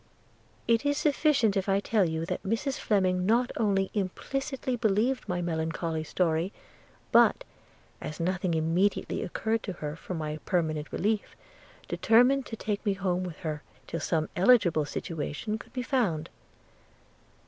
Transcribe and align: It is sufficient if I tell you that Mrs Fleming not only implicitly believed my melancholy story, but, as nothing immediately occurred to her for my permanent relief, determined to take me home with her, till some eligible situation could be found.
It 0.67 0.83
is 0.83 0.97
sufficient 0.97 1.55
if 1.55 1.69
I 1.69 1.79
tell 1.79 2.09
you 2.09 2.25
that 2.25 2.41
Mrs 2.41 2.79
Fleming 2.79 3.23
not 3.23 3.51
only 3.55 3.91
implicitly 3.93 4.75
believed 4.75 5.29
my 5.29 5.43
melancholy 5.43 6.03
story, 6.03 6.51
but, 7.11 7.43
as 8.01 8.19
nothing 8.19 8.55
immediately 8.55 9.21
occurred 9.21 9.61
to 9.61 9.73
her 9.73 9.95
for 9.95 10.15
my 10.15 10.37
permanent 10.43 10.91
relief, 10.91 11.35
determined 11.87 12.47
to 12.47 12.55
take 12.55 12.83
me 12.83 12.93
home 12.93 13.23
with 13.23 13.41
her, 13.41 13.61
till 13.85 13.99
some 13.99 14.27
eligible 14.35 14.85
situation 14.85 15.59
could 15.59 15.71
be 15.71 15.83
found. 15.83 16.31